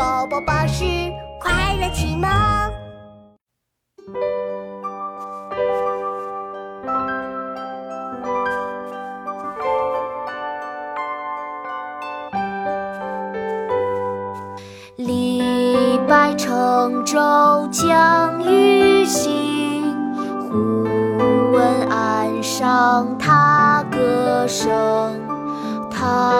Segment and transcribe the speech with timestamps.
[0.00, 0.82] 宝宝巴士
[1.38, 2.26] 快乐启蒙。
[14.96, 19.94] 李白乘舟将欲行，
[20.48, 25.20] 忽闻岸上踏歌声。
[25.90, 26.39] 桃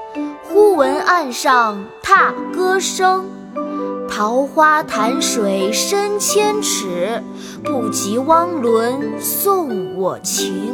[0.53, 3.25] 忽闻岸上踏歌声。
[4.09, 7.23] 桃花潭水深千尺，
[7.63, 10.73] 不及汪伦送我情。